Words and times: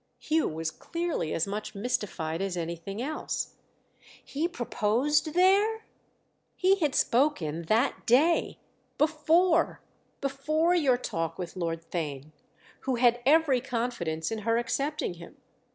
Hugh 0.17 0.47
was 0.47 0.71
clearly 0.71 1.31
as 1.31 1.45
much 1.45 1.75
mystified 1.75 2.41
as 2.41 2.57
anything 2.57 3.03
else. 3.03 3.53
"He 4.25 4.47
proposed 4.47 5.35
there—?" 5.35 5.83
"He 6.55 6.77
had 6.79 6.95
spoken, 6.95 7.65
that 7.65 8.07
day, 8.07 8.57
before—before 8.97 10.73
your 10.73 10.97
talk 10.97 11.37
with 11.37 11.55
Lord 11.55 11.83
Theign, 11.91 12.31
who 12.79 12.95
had 12.95 13.21
every 13.27 13.61
confidence 13.61 14.31
in 14.31 14.39
her 14.39 14.57
accepting 14.57 15.13
him. 15.13 15.37